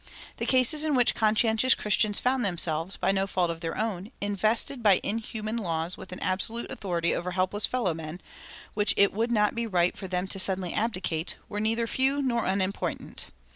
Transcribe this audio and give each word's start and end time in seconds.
The 0.37 0.47
cases 0.47 0.83
in 0.83 0.95
which 0.95 1.13
conscientious 1.13 1.75
Christians 1.75 2.17
found 2.17 2.43
themselves, 2.43 2.97
by 2.97 3.11
no 3.11 3.27
fault 3.27 3.51
of 3.51 3.61
their 3.61 3.77
own, 3.77 4.11
invested 4.19 4.81
by 4.81 4.99
inhuman 5.03 5.57
laws 5.57 5.95
with 5.95 6.11
an 6.11 6.19
absolute 6.21 6.71
authority 6.71 7.13
over 7.13 7.29
helpless 7.33 7.67
fellow 7.67 7.93
men, 7.93 8.19
which 8.73 8.95
it 8.97 9.13
would 9.13 9.31
not 9.31 9.53
be 9.53 9.67
right 9.67 9.95
for 9.95 10.07
them 10.07 10.27
suddenly 10.27 10.71
to 10.71 10.75
abdicate, 10.75 11.35
were 11.47 11.59
not 11.59 11.87
few 11.87 12.19
nor 12.23 12.45
unimportant. 12.47 13.27